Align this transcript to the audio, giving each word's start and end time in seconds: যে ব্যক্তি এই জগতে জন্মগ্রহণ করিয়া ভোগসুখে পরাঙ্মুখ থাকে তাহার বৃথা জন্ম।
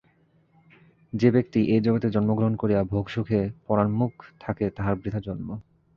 যে 1.13 1.29
ব্যক্তি 1.31 1.59
এই 1.65 1.81
জগতে 1.81 2.07
জন্মগ্রহণ 2.09 2.53
করিয়া 2.55 2.81
ভোগসুখে 2.83 3.41
পরাঙ্মুখ 3.67 4.13
থাকে 4.39 4.65
তাহার 4.69 4.95
বৃথা 4.95 5.19
জন্ম। 5.19 5.49